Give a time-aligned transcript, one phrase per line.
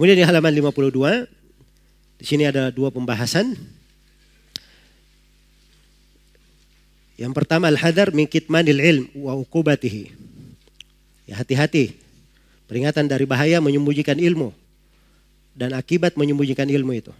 [0.00, 1.28] Kemudian di halaman 52,
[2.16, 3.52] di sini ada dua pembahasan.
[7.20, 10.08] Yang pertama al-hadar min ilm wa uqubatihi.
[11.28, 12.00] Ya hati-hati.
[12.64, 14.56] Peringatan dari bahaya menyembunyikan ilmu
[15.52, 17.12] dan akibat menyembunyikan ilmu itu.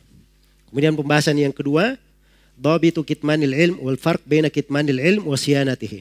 [0.73, 2.01] Kemudian pembahasan yang kedua,
[2.57, 6.01] dhabitu kitmanil ilm wal farq baina kitmanil ilm wa siyanatihi.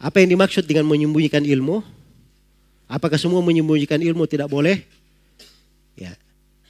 [0.00, 1.84] Apa yang dimaksud dengan menyembunyikan ilmu?
[2.88, 4.96] Apakah semua menyembunyikan ilmu tidak boleh?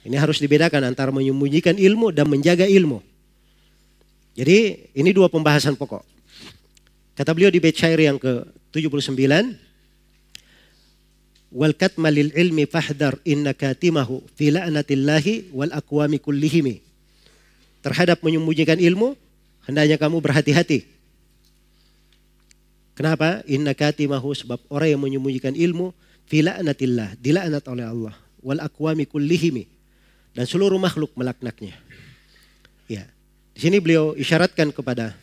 [0.07, 3.03] Ini harus dibedakan antara menyembunyikan ilmu dan menjaga ilmu.
[4.39, 6.05] Jadi ini dua pembahasan pokok.
[7.19, 9.19] Kata beliau di syair yang ke-79,
[11.51, 16.79] wal katma lil ilmi fahdar inna katimahu fi la'natillahi wal aqwami kullihimi.
[17.83, 19.19] Terhadap menyembunyikan ilmu,
[19.67, 20.87] hendaknya kamu berhati-hati.
[22.95, 23.43] Kenapa?
[23.51, 25.91] Inna katimahu sebab orang yang menyembunyikan ilmu
[26.23, 29.78] fi la'natillah, dilaknat oleh Allah wal aqwami kullihimi
[30.33, 31.73] dan seluruh makhluk melaknatnya.
[32.89, 33.05] Ya.
[33.53, 35.17] Di sini beliau isyaratkan kepada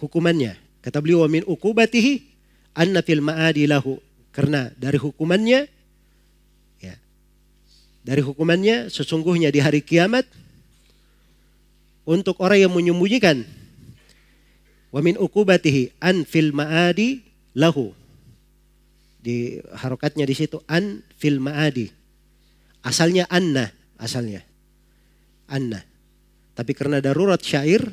[0.00, 0.56] hukumannya.
[0.80, 2.24] Kata beliau min ukubatihi
[2.74, 4.00] anna fil ma'adi lahu.
[4.30, 5.68] Karena dari hukumannya
[6.80, 6.94] ya.
[8.06, 10.24] Dari hukumannya sesungguhnya di hari kiamat
[12.08, 13.44] untuk orang yang menyembunyikan
[14.90, 17.22] wa min ukubatihi an fil ma'adi
[17.54, 17.92] lahu.
[19.20, 21.99] Di harokatnya di situ an fil ma'adi.
[22.80, 23.68] Asalnya anna,
[24.00, 24.40] asalnya.
[25.50, 25.82] Anna.
[26.56, 27.84] Tapi karena darurat syair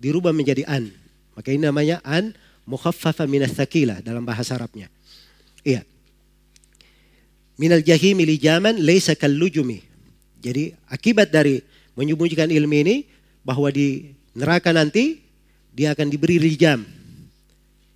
[0.00, 0.88] dirubah menjadi an.
[1.36, 2.32] Maka ini namanya an
[2.68, 4.92] mukhaffafa minas thaqila dalam bahasa Arabnya.
[5.64, 5.84] Iya.
[7.60, 9.84] Minal jahimi lijaman laysa kallujumi.
[10.40, 11.60] Jadi akibat dari
[11.92, 12.96] menyembunyikan ilmu ini
[13.44, 15.20] bahwa di neraka nanti
[15.68, 16.80] dia akan diberi lijam.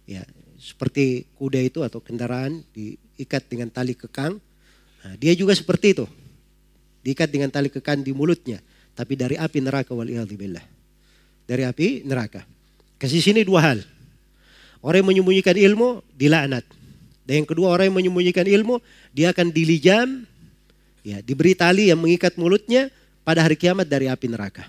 [0.05, 0.21] Ya,
[0.61, 4.37] seperti kuda itu atau kendaraan diikat dengan tali kekang.
[5.05, 6.09] Nah, dia juga seperti itu.
[7.05, 8.65] Diikat dengan tali kekang di mulutnya,
[8.97, 10.65] tapi dari api neraka wal billah.
[11.45, 12.41] Dari api neraka.
[12.97, 13.79] Kasih sini dua hal.
[14.81, 16.65] Orang yang menyembunyikan ilmu dilaknat.
[17.29, 18.81] Dan yang kedua orang yang menyembunyikan ilmu
[19.13, 20.29] dia akan dilijam
[21.05, 22.93] ya diberi tali yang mengikat mulutnya
[23.25, 24.65] pada hari kiamat dari api neraka.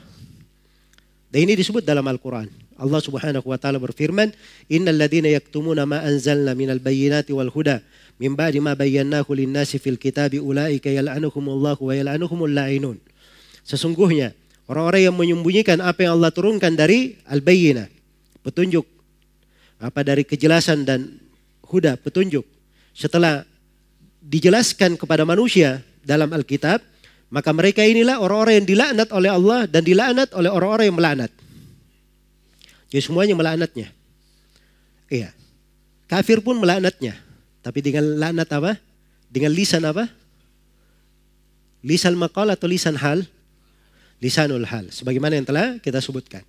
[1.32, 2.48] Dan ini disebut dalam Al-Qur'an.
[2.76, 4.32] Allah Subhanahu wa taala berfirman,
[4.72, 7.80] "Innal ladzina yaktumuna ma anzalna minal bayyinati wal huda
[8.22, 12.98] min ba'di ma bayyanahu lin-nasi fil kitabi ulaika yal'anuhumullahu wa yal'anuhumul la'inun."
[13.66, 14.32] Sesungguhnya
[14.70, 17.90] orang-orang yang menyembunyikan apa yang Allah turunkan dari al-bayyinah
[18.46, 18.86] petunjuk
[19.82, 21.20] apa dari kejelasan dan
[21.66, 22.46] huda petunjuk
[22.96, 23.44] setelah
[24.22, 26.80] dijelaskan kepada manusia dalam Alkitab
[27.34, 31.32] maka mereka inilah orang-orang yang dilaknat oleh Allah dan dilaknat oleh orang-orang yang melaknat.
[32.94, 33.90] Jadi semuanya melaknatnya.
[35.10, 35.34] Iya.
[36.06, 37.18] Kafir pun melaknatnya.
[37.66, 38.78] Tapi dengan laknat apa?
[39.26, 40.06] Dengan lisan apa?
[41.82, 43.26] Lisan maqal atau lisan hal?
[44.22, 44.94] Lisanul hal.
[44.94, 46.46] Sebagaimana yang telah kita sebutkan.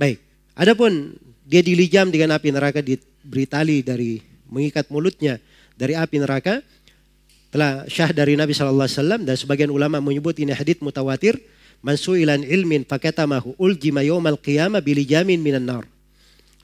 [0.00, 0.16] Baik.
[0.56, 1.12] Adapun
[1.44, 5.36] dia dilijam dengan api neraka diberi tali dari mengikat mulutnya
[5.76, 6.64] dari api neraka
[7.52, 11.36] telah syah dari Nabi SAW dan sebagian ulama menyebut ini hadith mutawatir
[11.84, 15.84] mansuilan ilmin fakatamahu uljima yawmal qiyamah bilijamin minan nar.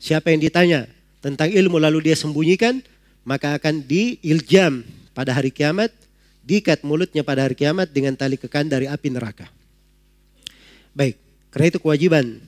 [0.00, 0.80] Siapa yang ditanya
[1.20, 2.80] tentang ilmu lalu dia sembunyikan
[3.26, 5.90] maka akan diiljam pada hari kiamat
[6.46, 9.50] diikat mulutnya pada hari kiamat dengan tali kekan dari api neraka.
[10.94, 11.18] Baik,
[11.50, 12.38] karena itu kewajiban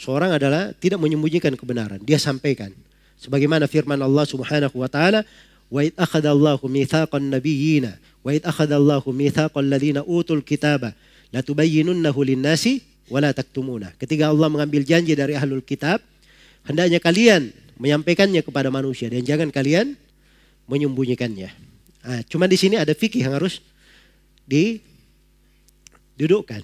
[0.00, 2.72] Seorang adalah tidak menyembunyikan kebenaran, dia sampaikan.
[3.20, 5.28] Sebagaimana firman Allah Subhanahu wa taala,
[5.68, 10.96] "Wa id akhadallahu mitsaqan nabiyyina wa id akhadallahu mitsaqal ladzina utul kitaba
[11.28, 12.80] la tubayyinunnahu lin-nasi
[13.12, 16.00] wa taktumuna." Ketika Allah mengambil janji dari ahlul kitab,
[16.64, 19.96] hendaknya kalian menyampaikannya kepada manusia dan jangan kalian
[20.68, 21.48] menyembunyikannya.
[22.04, 23.64] Nah, cuma di sini ada fikih yang harus
[24.44, 26.60] didudukkan.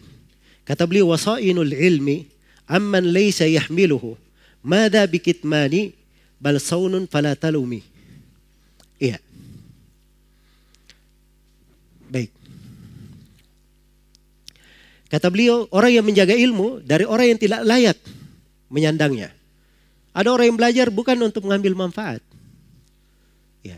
[0.69, 2.29] Kata beliau wasainul ilmi
[2.69, 4.21] amman laysa yahmiluhu
[4.61, 5.97] mada bikitmani
[6.37, 7.81] bal saunun fala talumi.
[9.01, 9.17] Iya.
[12.13, 12.29] Baik.
[15.07, 17.99] Kata beliau, orang yang menjaga ilmu dari orang yang tidak layak
[18.67, 19.31] menyandangnya.
[20.17, 22.25] Ada orang yang belajar bukan untuk mengambil manfaat.
[23.61, 23.77] Ya.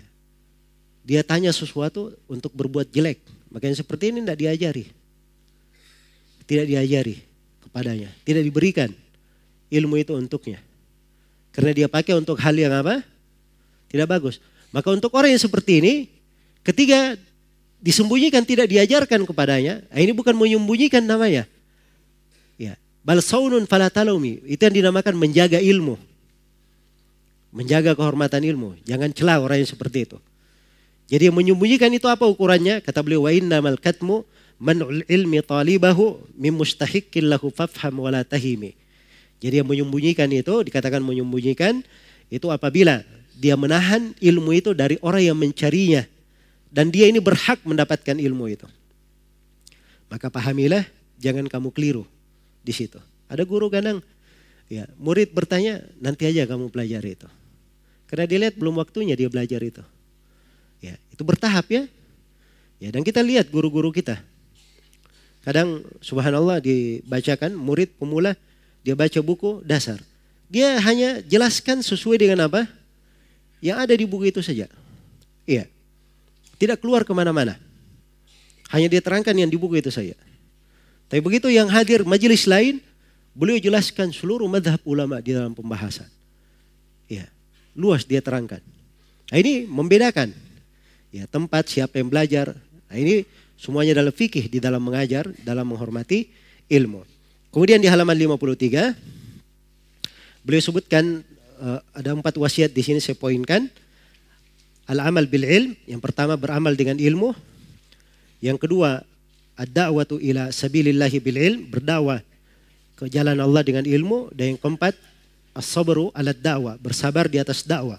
[1.03, 3.19] Dia tanya sesuatu untuk berbuat jelek.
[3.51, 4.85] Makanya seperti ini tidak diajari.
[6.47, 7.19] Tidak diajari
[7.67, 8.15] kepadanya.
[8.23, 8.87] Tidak diberikan
[9.67, 10.63] ilmu itu untuknya.
[11.51, 13.03] Karena dia pakai untuk hal yang apa?
[13.91, 14.39] Tidak bagus.
[14.71, 15.95] Maka untuk orang yang seperti ini,
[16.63, 17.19] ketika
[17.83, 21.51] disembunyikan tidak diajarkan kepadanya, nah ini bukan menyembunyikan namanya.
[22.55, 25.99] Ya, bal saunun falatalumi, itu yang dinamakan menjaga ilmu.
[27.55, 28.77] Menjaga kehormatan ilmu.
[28.85, 30.19] Jangan celah orang yang seperti itu.
[31.09, 32.85] Jadi yang menyembunyikan itu apa ukurannya?
[32.85, 34.29] Kata beliau wa innamal katmu
[34.61, 38.77] man'ul ilmi talibahu mim mustahiqqin lahu fafham wala tahimi.
[39.39, 41.81] Jadi yang menyembunyikan itu dikatakan menyembunyikan
[42.29, 43.01] itu apabila
[43.39, 46.03] dia menahan ilmu itu dari orang yang mencarinya
[46.69, 48.67] dan dia ini berhak mendapatkan ilmu itu.
[50.11, 50.85] Maka pahamilah
[51.23, 52.05] jangan kamu keliru
[52.61, 52.99] di situ.
[53.31, 54.03] Ada guru kadang
[54.67, 57.29] ya murid bertanya nanti aja kamu pelajari itu.
[58.09, 59.85] Karena dia lihat belum waktunya dia belajar itu.
[60.81, 61.85] Ya, itu bertahap ya.
[62.81, 64.17] Ya, dan kita lihat guru-guru kita.
[65.45, 68.35] Kadang subhanallah dibacakan murid pemula
[68.83, 70.01] dia baca buku dasar.
[70.49, 72.65] Dia hanya jelaskan sesuai dengan apa?
[73.61, 74.65] Yang ada di buku itu saja.
[75.45, 75.69] Iya.
[76.57, 77.61] Tidak keluar ke mana-mana.
[78.73, 80.17] Hanya dia terangkan yang di buku itu saja.
[81.09, 82.81] Tapi begitu yang hadir majelis lain,
[83.33, 86.09] beliau jelaskan seluruh madhab ulama di dalam pembahasan.
[87.79, 88.59] Luas dia terangkan.
[89.31, 90.35] Nah, ini membedakan
[91.15, 92.59] ya tempat siapa yang belajar.
[92.91, 93.23] Nah, ini
[93.55, 96.27] semuanya dalam fikih di dalam mengajar, dalam menghormati
[96.67, 97.07] ilmu.
[97.55, 98.99] Kemudian di halaman 53
[100.43, 101.23] beliau sebutkan
[101.61, 103.71] uh, ada empat wasiat di sini saya poinkan.
[104.89, 107.37] Al-amal bil ilm, yang pertama beramal dengan ilmu.
[108.41, 109.05] Yang kedua,
[109.61, 112.25] ad-da'watu ila sabilillahi bil ilm, berdakwah
[112.97, 114.33] ke jalan Allah dengan ilmu.
[114.33, 114.97] Dan yang keempat,
[115.59, 117.99] as-sabru ala dakwah, bersabar di atas dakwah.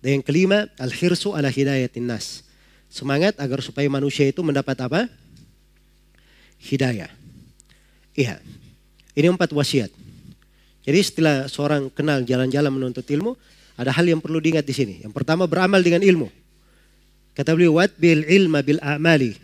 [0.00, 2.48] Dan yang kelima, al-hirsu ala hidayatin nas.
[2.88, 5.04] Semangat agar supaya manusia itu mendapat apa?
[6.64, 7.12] Hidayah.
[8.16, 8.40] Iya.
[9.12, 9.92] Ini empat wasiat.
[10.88, 13.36] Jadi setelah seorang kenal jalan-jalan menuntut ilmu,
[13.76, 14.94] ada hal yang perlu diingat di sini.
[15.04, 16.32] Yang pertama beramal dengan ilmu.
[17.36, 19.36] Kata beliau, "Wat bil ilma bil a'mali.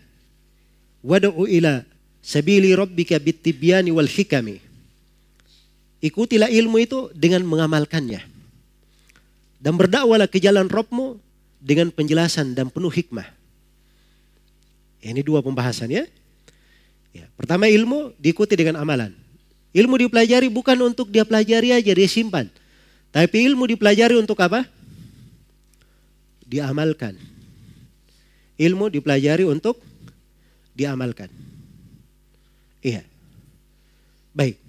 [1.05, 1.85] Wad'u ila
[2.25, 4.59] sabili rabbika bitibyani wal hikami."
[6.05, 8.21] Ikutilah ilmu itu dengan mengamalkannya.
[9.57, 11.17] Dan berdakwalah ke jalan Rabbmu
[11.57, 13.25] dengan penjelasan dan penuh hikmah.
[15.01, 16.05] Ini dua pembahasan ya.
[17.17, 17.25] ya.
[17.41, 19.17] Pertama ilmu diikuti dengan amalan.
[19.73, 22.53] Ilmu dipelajari bukan untuk dia pelajari aja, dia simpan.
[23.09, 24.69] Tapi ilmu dipelajari untuk apa?
[26.45, 27.17] Diamalkan.
[28.61, 29.81] Ilmu dipelajari untuk
[30.77, 31.33] diamalkan.
[32.85, 33.09] Iya.
[34.37, 34.64] Baik.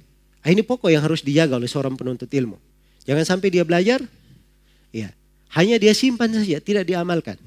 [0.46, 2.62] Ah, ini pokok yang harus dijaga oleh seorang penuntut ilmu.
[3.10, 3.98] Jangan sampai dia belajar,
[4.94, 5.10] iya.
[5.50, 7.42] Hanya dia simpan saja, tidak diamalkan.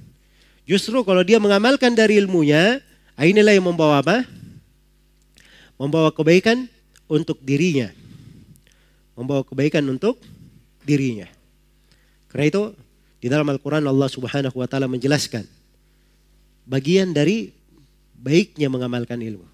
[0.67, 2.83] Justru kalau dia mengamalkan dari ilmunya,
[3.15, 4.27] ah, inilah yang membawa apa?
[5.79, 6.67] Membawa kebaikan
[7.06, 7.95] untuk dirinya.
[9.15, 10.19] Membawa kebaikan untuk
[10.83, 11.31] dirinya.
[12.27, 12.62] Karena itu
[13.23, 15.47] di dalam Al-Quran Allah subhanahu wa ta'ala menjelaskan
[16.67, 17.55] bagian dari
[18.19, 19.47] baiknya mengamalkan ilmu.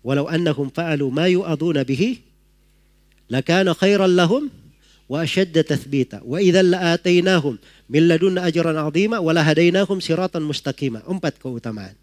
[0.00, 2.29] Walau annahum fa'alu ma yu'aduna bihi
[3.30, 4.50] lakana khairan lahum
[5.06, 7.56] wa ashadda tathbita wa idhan la'atainahum
[7.86, 10.44] min ladunna ajran 'azima wa lahadainahum siratan.
[11.06, 11.94] Empat keutamaan.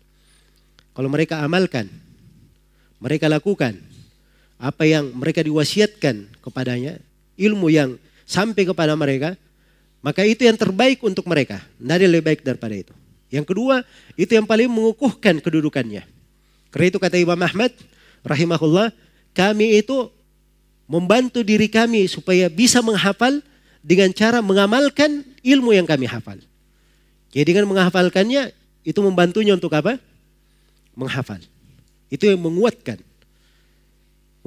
[0.96, 1.86] Kalau mereka amalkan,
[2.98, 3.78] mereka lakukan
[4.58, 6.98] apa yang mereka diwasiatkan kepadanya,
[7.38, 9.38] ilmu yang sampai kepada mereka,
[10.02, 11.62] maka itu yang terbaik untuk mereka.
[11.78, 12.94] Tidak ada lebih baik daripada itu.
[13.30, 13.86] Yang kedua,
[14.18, 16.02] itu yang paling mengukuhkan kedudukannya.
[16.74, 17.70] Karena itu kata Imam Ahmad,
[18.26, 18.90] rahimahullah,
[19.38, 20.10] kami itu
[20.88, 23.44] membantu diri kami supaya bisa menghafal
[23.84, 26.40] dengan cara mengamalkan ilmu yang kami hafal.
[27.32, 28.56] Jadi dengan menghafalkannya,
[28.88, 30.00] itu membantunya untuk apa?
[30.96, 31.44] Menghafal.
[32.08, 33.04] Itu yang menguatkan.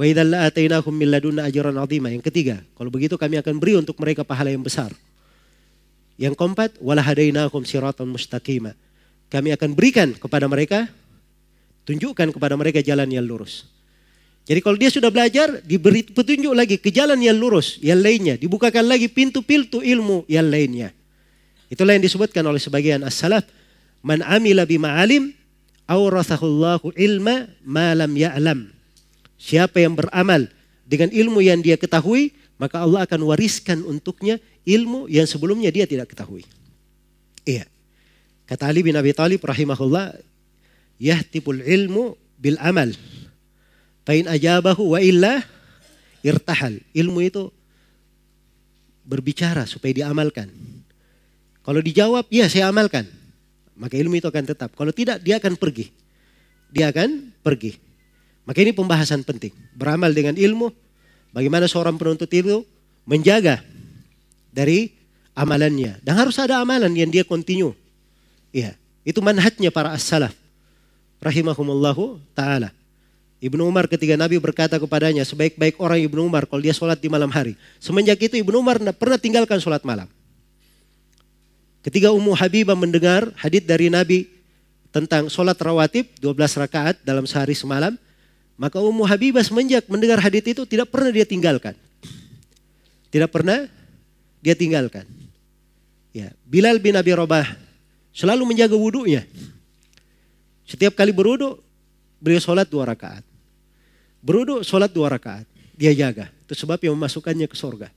[0.00, 1.76] Wa ajran.
[2.08, 4.88] Yang ketiga, kalau begitu kami akan beri untuk mereka pahala yang besar.
[6.16, 8.72] Yang keempat, wala hadainahum siratan mustaqima.
[9.28, 10.88] Kami akan berikan kepada mereka
[11.84, 13.68] tunjukkan kepada mereka jalan yang lurus.
[14.48, 18.34] Jadi kalau dia sudah belajar, diberi petunjuk lagi ke jalan yang lurus, yang lainnya.
[18.40, 20.90] Dibukakan lagi pintu-pintu ilmu yang lainnya.
[21.70, 23.46] Itulah yang disebutkan oleh sebagian as-salaf.
[24.02, 25.30] Man amila bima alim,
[25.86, 28.74] awrathahullahu ilma ma lam ya'lam.
[29.38, 30.50] Siapa yang beramal
[30.82, 36.10] dengan ilmu yang dia ketahui, maka Allah akan wariskan untuknya ilmu yang sebelumnya dia tidak
[36.10, 36.42] ketahui.
[37.46, 37.64] Iya.
[38.50, 40.18] Kata Ali bin Abi Thalib rahimahullah,
[40.98, 42.90] yahtibul ilmu bil amal.
[44.04, 45.44] Fain ajabahu wa illa
[46.24, 46.80] irtahal.
[46.92, 47.52] Ilmu itu
[49.04, 50.48] berbicara supaya diamalkan.
[51.60, 53.04] Kalau dijawab, ya saya amalkan.
[53.76, 54.72] Maka ilmu itu akan tetap.
[54.76, 55.92] Kalau tidak, dia akan pergi.
[56.72, 57.76] Dia akan pergi.
[58.44, 59.52] Maka ini pembahasan penting.
[59.76, 60.72] Beramal dengan ilmu,
[61.32, 62.64] bagaimana seorang penuntut ilmu
[63.04, 63.60] menjaga
[64.52, 64.92] dari
[65.36, 66.00] amalannya.
[66.00, 67.76] Dan harus ada amalan yang dia kontinu.
[68.50, 68.74] Iya,
[69.06, 70.34] itu manhajnya para as-salaf.
[71.20, 72.72] Rahimahumullahu ta'ala.
[73.40, 77.32] Ibnu Umar ketika Nabi berkata kepadanya, sebaik-baik orang Ibnu Umar kalau dia sholat di malam
[77.32, 77.56] hari.
[77.80, 80.04] Semenjak itu Ibnu Umar pernah tinggalkan sholat malam.
[81.80, 84.28] Ketika Ummu Habibah mendengar hadis dari Nabi
[84.92, 87.96] tentang sholat rawatib 12 rakaat dalam sehari semalam,
[88.60, 91.72] maka Ummu Habibah semenjak mendengar hadis itu tidak pernah dia tinggalkan.
[93.08, 93.64] Tidak pernah
[94.44, 95.08] dia tinggalkan.
[96.12, 97.48] Ya, Bilal bin Abi Rabah
[98.12, 99.24] selalu menjaga wudhunya.
[100.68, 101.56] Setiap kali berwudhu,
[102.20, 103.29] beliau sholat dua rakaat.
[104.20, 105.48] Berwudhu, sholat dua rakaat.
[105.76, 106.28] Dia jaga.
[106.44, 107.88] Itu sebab yang memasukkannya ke sorga.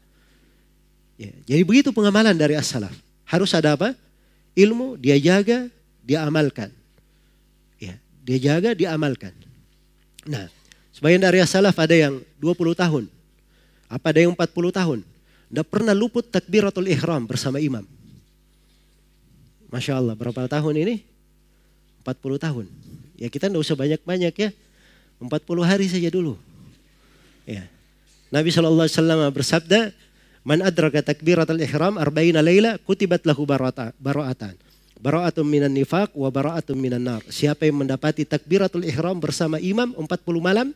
[1.20, 2.96] Ya, jadi begitu pengamalan dari as-salaf.
[3.27, 3.94] Harus ada apa?
[4.56, 5.68] Ilmu, dia jaga,
[6.01, 6.72] dia amalkan.
[7.77, 9.36] Ya, dia jaga, dia amalkan.
[10.24, 10.48] Nah,
[10.96, 13.03] sebagian dari as-salaf ada yang 20 tahun.
[13.92, 15.00] Apa ada yang 40 tahun.
[15.53, 17.86] Tidak pernah luput takbiratul ihram bersama imam.
[19.70, 21.06] Masya Allah, berapa tahun ini?
[22.01, 22.65] 40 tahun.
[23.18, 24.50] Ya kita tidak usah banyak-banyak ya.
[25.27, 26.36] 40 hari saja dulu.
[27.48, 27.68] Ya.
[28.34, 28.89] Nabi SAW
[29.30, 29.94] bersabda,
[30.44, 34.60] Man adraka takbiratul ihram arba'ina layla kutibat lahu bara'atan.
[35.00, 37.24] Bara'atun minan nifaq wa bara'atun minan nar.
[37.32, 40.03] Siapa yang mendapati takbiratul ihram bersama imam 40
[40.44, 40.75] malam,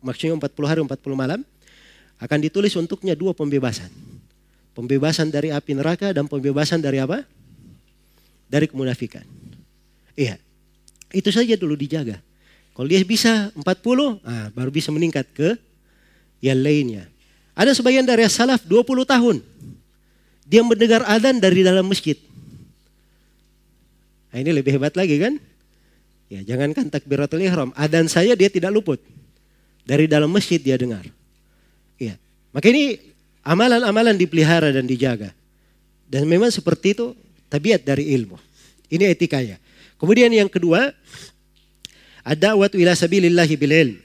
[0.00, 1.40] maksudnya 40 hari 40 malam,
[2.16, 3.92] akan ditulis untuknya dua pembebasan.
[4.72, 7.20] Pembebasan dari api neraka dan pembebasan dari apa?
[8.48, 9.22] Dari kemunafikan.
[10.16, 10.40] Iya.
[11.12, 12.18] Itu saja dulu dijaga.
[12.74, 15.54] Kalau dia bisa 40, ah, baru bisa meningkat ke
[16.42, 17.06] yang lainnya.
[17.54, 19.36] Ada sebagian dari salaf 20 tahun.
[20.44, 22.18] Dia mendengar adzan dari dalam masjid.
[24.34, 25.38] Nah, ini lebih hebat lagi kan?
[26.26, 28.98] Ya, jangankan takbiratul ihram, adzan saya dia tidak luput.
[29.86, 31.06] Dari dalam masjid dia dengar.
[31.94, 32.18] Ya.
[32.50, 32.98] Maka ini
[33.46, 35.30] amalan-amalan dipelihara dan dijaga.
[36.10, 37.14] Dan memang seperti itu
[37.46, 38.34] tabiat dari ilmu.
[38.90, 39.62] Ini etikanya.
[39.94, 40.90] Kemudian yang kedua,
[42.24, 43.96] ada waktu ila sabilillahi bil ilm.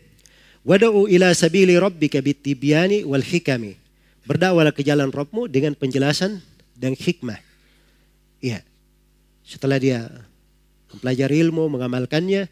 [0.67, 3.79] Wada'u ila sabili rabbika bitibyani wal hikami.
[4.27, 6.43] Berdakwalah ke jalan Rabbmu dengan penjelasan
[6.75, 7.39] dan hikmah.
[8.43, 8.61] Iya.
[9.47, 10.05] Setelah dia
[10.93, 12.45] mempelajari ilmu, mengamalkannya,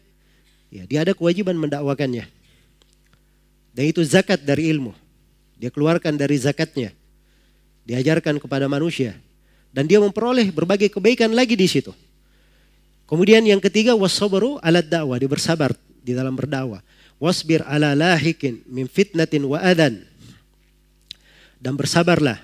[0.72, 2.26] ya dia ada kewajiban mendakwakannya.
[3.76, 4.90] Dan itu zakat dari ilmu.
[5.54, 6.90] Dia keluarkan dari zakatnya.
[7.86, 9.14] Diajarkan kepada manusia.
[9.70, 11.94] Dan dia memperoleh berbagai kebaikan lagi di situ.
[13.08, 15.72] Kemudian yang ketiga wasabaru alat dakwah, dia bersabar
[16.04, 16.84] di dalam berdakwah.
[17.16, 20.04] Wasbir ala lahikin min fitnatin wa adan.
[21.56, 22.38] Dan bersabarlah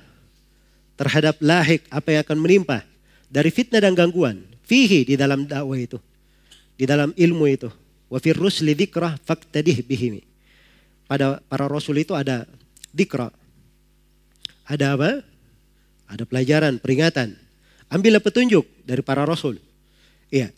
[0.97, 2.83] terhadap lahik apa yang akan menimpa
[3.29, 4.41] dari fitnah dan gangguan.
[4.65, 6.01] Fihi di dalam dakwah itu.
[6.81, 7.69] Di dalam ilmu itu.
[8.09, 10.25] Wa fir rusli dzikrah faktadih bihimi.
[11.05, 12.49] Pada para rasul itu ada
[12.89, 13.29] dikra.
[14.65, 15.21] Ada apa?
[16.09, 17.37] Ada pelajaran, peringatan.
[17.93, 19.61] Ambillah petunjuk dari para rasul.
[20.33, 20.53] Iya.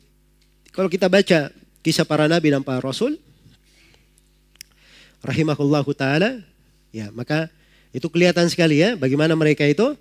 [0.74, 3.16] Kalau kita baca kisah para nabi dan para rasul,
[5.24, 6.42] rahimahullahu taala,
[6.92, 7.48] ya maka
[7.90, 9.96] itu kelihatan sekali ya bagaimana mereka itu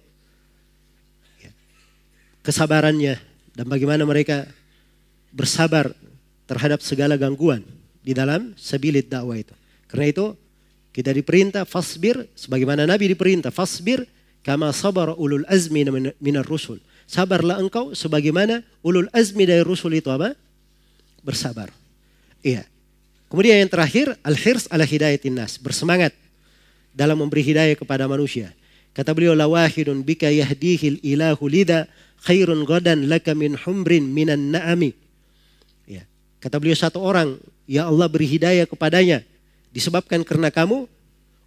[1.40, 1.52] ya,
[2.44, 3.16] kesabarannya
[3.56, 4.50] dan bagaimana mereka
[5.32, 5.96] bersabar
[6.46, 7.64] terhadap segala gangguan
[8.04, 9.56] di dalam sabilit dakwah itu.
[9.90, 10.26] Karena itu
[10.96, 14.08] kita diperintah fasbir sebagaimana Nabi diperintah fasbir
[14.46, 15.84] kama sabar ulul azmi
[16.22, 16.80] minar rusul.
[17.06, 20.34] Sabarlah engkau sebagaimana ulul azmi dari rusul itu apa?
[21.22, 21.70] Bersabar.
[22.42, 22.66] Iya.
[23.30, 25.58] Kemudian yang terakhir, al-hirs ala hidayatin nas.
[25.58, 26.14] Bersemangat
[26.94, 28.54] dalam memberi hidayah kepada manusia.
[28.96, 31.90] Kata beliau, lawahidun bika yahdihil ilahu lida
[32.24, 34.96] khairun godan laka min humrin minan na'ami.
[35.86, 36.08] Ya.
[36.40, 37.38] Kata beliau satu orang,
[37.70, 39.22] ya Allah beri hidayah kepadanya.
[39.76, 40.88] Disebabkan karena kamu,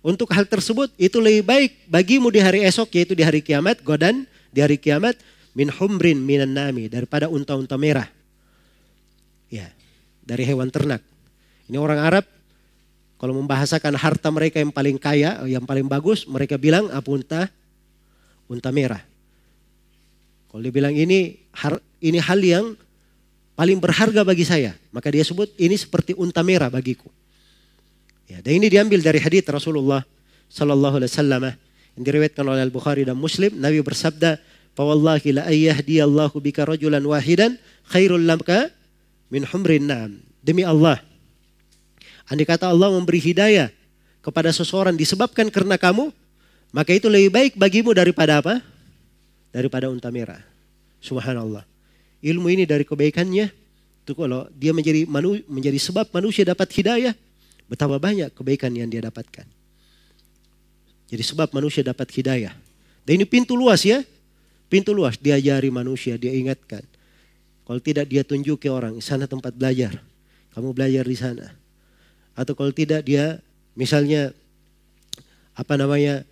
[0.05, 4.29] untuk hal tersebut itu lebih baik bagimu di hari esok, yaitu di hari kiamat, godan
[4.53, 5.19] di hari kiamat,
[5.59, 6.87] min humrin minan na'ami.
[6.87, 8.07] Daripada unta-unta merah.
[9.51, 9.67] Ya,
[10.23, 11.03] dari hewan ternak.
[11.67, 12.25] Ini orang Arab
[13.19, 17.43] kalau membahasakan harta mereka yang paling kaya, yang paling bagus, mereka bilang apa unta?
[18.47, 19.03] Unta merah.
[20.49, 21.37] Kalau dia bilang ini
[21.99, 22.79] ini hal yang
[23.59, 27.11] paling berharga bagi saya, maka dia sebut ini seperti unta merah bagiku.
[28.31, 30.07] Ya, dan ini diambil dari hadis Rasulullah
[30.47, 31.43] sallallahu alaihi wasallam
[31.99, 33.59] yang diriwayatkan oleh Al Bukhari dan Muslim.
[33.59, 34.39] Nabi bersabda,
[34.79, 35.99] "Fawallahi la ayyahdi
[36.39, 37.59] bika rajulan wahidan
[37.91, 38.71] khairul laka
[39.35, 41.03] min humrin na'am." Demi Allah,
[42.29, 43.73] Andai kata Allah memberi hidayah
[44.21, 46.13] kepada seseorang disebabkan karena kamu,
[46.77, 48.61] maka itu lebih baik bagimu daripada apa?
[49.49, 50.45] Daripada unta merah.
[51.01, 51.65] Subhanallah.
[52.21, 53.49] Ilmu ini dari kebaikannya,
[54.05, 57.17] itu kalau dia menjadi manu, menjadi sebab manusia dapat hidayah,
[57.65, 59.49] betapa banyak kebaikan yang dia dapatkan.
[61.09, 62.53] Jadi sebab manusia dapat hidayah.
[63.09, 64.05] Dan ini pintu luas ya.
[64.69, 66.85] Pintu luas, diajari manusia, dia ingatkan.
[67.65, 70.01] Kalau tidak dia tunjuki orang, sana tempat belajar.
[70.53, 71.59] Kamu belajar di sana
[72.39, 73.43] atau kalau tidak dia
[73.75, 74.31] misalnya
[75.59, 76.23] apa namanya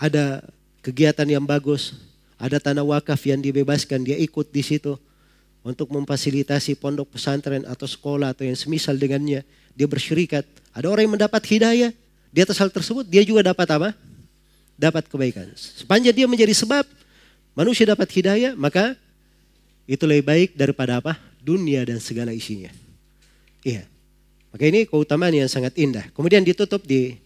[0.00, 0.40] ada
[0.80, 1.92] kegiatan yang bagus
[2.36, 4.92] Ada tanah wakaf yang dibebaskan, dia ikut di situ
[5.64, 9.40] untuk memfasilitasi pondok pesantren atau sekolah atau yang semisal dengannya.
[9.72, 10.44] Dia bersyirikat.
[10.76, 11.96] Ada orang yang mendapat hidayah
[12.28, 13.96] di atas hal tersebut, dia juga dapat apa?
[14.76, 15.48] Dapat kebaikan.
[15.56, 16.84] Sepanjang dia menjadi sebab
[17.56, 18.94] manusia dapat hidayah, maka
[19.88, 21.16] itu lebih baik daripada apa?
[21.40, 22.68] Dunia dan segala isinya.
[23.64, 23.88] Iya.
[24.52, 26.06] Maka ini keutamaan yang sangat indah.
[26.14, 27.18] Kemudian ditutup di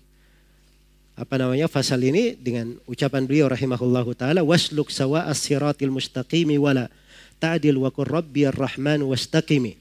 [1.21, 6.89] apa namanya pasal ini dengan ucapan beliau rahimahullahu taala wasluk sawa as-siratil mustaqimi wala
[7.37, 9.77] ta'dil wa qur ar-rahman wastaqimi.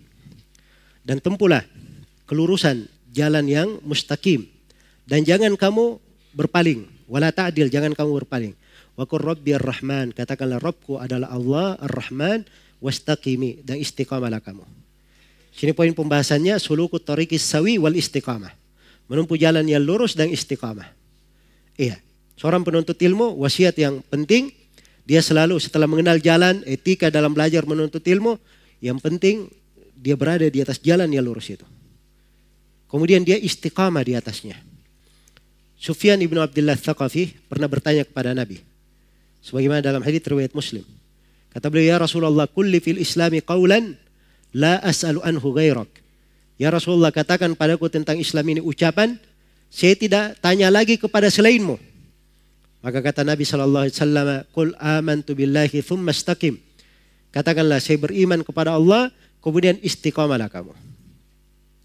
[1.04, 1.64] Dan tempulah
[2.28, 4.46] kelurusan jalan yang mustaqim
[5.08, 5.98] dan jangan kamu
[6.36, 8.54] berpaling wala ta'dil jangan kamu berpaling.
[9.00, 12.44] Wa qur rabbi ar-rahman katakanlah Rabbku adalah Allah ar-Rahman
[12.84, 14.68] wastaqimi dan istiqamalah kamu.
[15.56, 18.52] Sini poin pembahasannya sulukut tariqis sawi wal istiqamah.
[19.08, 20.92] Menempuh jalan yang lurus dan istiqamah.
[21.80, 21.96] Iya.
[22.36, 24.52] Seorang penuntut ilmu, wasiat yang penting,
[25.08, 28.36] dia selalu setelah mengenal jalan, etika dalam belajar menuntut ilmu,
[28.84, 29.48] yang penting
[29.96, 31.64] dia berada di atas jalan yang lurus itu.
[32.92, 34.60] Kemudian dia istiqamah di atasnya.
[35.80, 38.69] Sufyan ibnu Abdullah Thaqafi pernah bertanya kepada Nabi.
[39.40, 40.84] Sebagaimana dalam hadis riwayat Muslim.
[41.50, 43.98] Kata beliau, Ya Rasulullah, kulli fil islami qawlan
[44.54, 45.90] la as'alu anhu ghairak.
[46.60, 49.16] Ya Rasulullah, katakan padaku tentang Islam ini ucapan
[49.70, 51.78] saya tidak tanya lagi kepada selainmu.
[52.82, 56.58] Maka kata Nabi Shallallahu Alaihi Wasallam, "Qul amantu billahi thumma istaqim."
[57.30, 59.14] Katakanlah saya beriman kepada Allah,
[59.46, 60.74] kemudian istiqamalah kamu.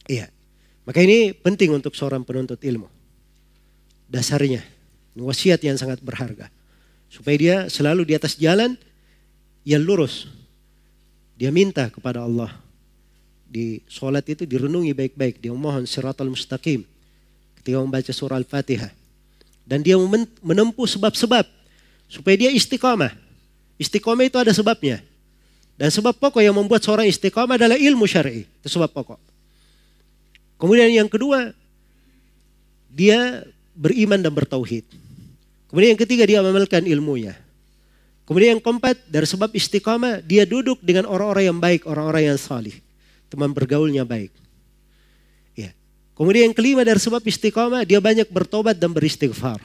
[0.08, 0.32] Iya.
[0.88, 2.88] Maka ini penting untuk seorang penuntut ilmu.
[4.08, 4.64] Dasarnya,
[5.16, 6.48] wasiat yang sangat berharga.
[7.14, 8.74] Supaya dia selalu di atas jalan
[9.62, 10.26] yang lurus.
[11.38, 12.50] Dia minta kepada Allah.
[13.46, 15.38] Di sholat itu direnungi baik-baik.
[15.38, 16.82] Dia mohon siratal mustaqim
[17.62, 18.90] ketika membaca surah Al-Fatihah.
[19.62, 19.94] Dan dia
[20.42, 21.46] menempuh sebab-sebab
[22.10, 23.14] supaya dia istiqamah.
[23.78, 24.98] Istiqamah itu ada sebabnya.
[25.78, 28.42] Dan sebab pokok yang membuat seorang istiqamah adalah ilmu syar'i.
[28.42, 29.18] Itu sebab pokok.
[30.58, 31.50] Kemudian yang kedua,
[32.90, 33.42] dia
[33.74, 34.86] beriman dan bertauhid.
[35.74, 37.34] Kemudian yang ketiga dia mengamalkan ilmunya.
[38.30, 42.78] Kemudian yang keempat, dari sebab istiqamah, dia duduk dengan orang-orang yang baik, orang-orang yang salih.
[43.26, 44.30] Teman bergaulnya baik.
[46.14, 49.58] Kemudian yang kelima dari sebab istiqamah dia banyak bertobat dan beristighfar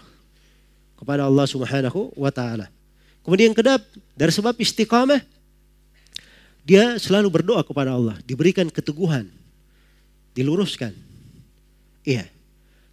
[0.97, 2.73] kepada Allah Subhanahu wa taala.
[3.21, 3.85] Kemudian yang kedap
[4.17, 5.21] dari sebab istiqamah
[6.65, 9.29] dia selalu berdoa kepada Allah, diberikan keteguhan,
[10.33, 10.89] diluruskan.
[12.01, 12.25] Iya.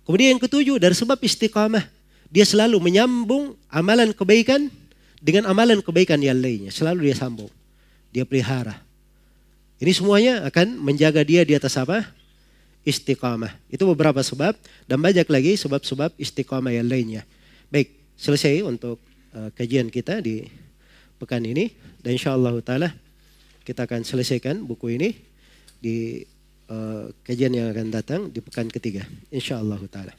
[0.04, 1.95] Kemudian yang ketujuh dari sebab istiqamah
[2.30, 4.68] dia selalu menyambung amalan kebaikan
[5.22, 7.50] dengan amalan kebaikan yang lainnya, selalu dia sambung.
[8.14, 8.80] Dia pelihara.
[9.76, 12.16] Ini semuanya akan menjaga dia di atas apa?
[12.86, 13.50] istiqamah.
[13.66, 14.54] Itu beberapa sebab
[14.86, 17.26] dan banyak lagi sebab-sebab istiqamah yang lainnya.
[17.66, 19.02] Baik, selesai untuk
[19.34, 20.46] uh, kajian kita di
[21.18, 22.94] pekan ini dan insya Allah taala
[23.66, 25.18] kita akan selesaikan buku ini
[25.82, 26.22] di
[26.70, 29.02] uh, kajian yang akan datang di pekan ketiga.
[29.34, 30.14] Insya Allah taala.